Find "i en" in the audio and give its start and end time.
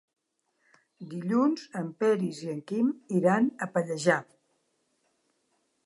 2.47-2.65